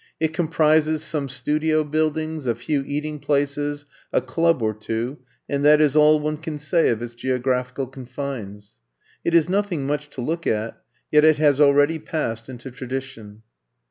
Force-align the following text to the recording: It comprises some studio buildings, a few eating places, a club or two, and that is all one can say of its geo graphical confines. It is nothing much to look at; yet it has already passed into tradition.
It 0.19 0.33
comprises 0.33 1.03
some 1.03 1.29
studio 1.29 1.83
buildings, 1.83 2.47
a 2.47 2.55
few 2.55 2.83
eating 2.87 3.19
places, 3.19 3.85
a 4.11 4.19
club 4.19 4.63
or 4.63 4.73
two, 4.73 5.19
and 5.47 5.63
that 5.63 5.79
is 5.79 5.95
all 5.95 6.19
one 6.19 6.37
can 6.37 6.57
say 6.57 6.89
of 6.89 7.03
its 7.03 7.13
geo 7.13 7.37
graphical 7.37 7.85
confines. 7.85 8.79
It 9.23 9.35
is 9.35 9.47
nothing 9.47 9.85
much 9.85 10.09
to 10.15 10.21
look 10.21 10.47
at; 10.47 10.81
yet 11.11 11.23
it 11.23 11.37
has 11.37 11.61
already 11.61 11.99
passed 11.99 12.49
into 12.49 12.71
tradition. 12.71 13.43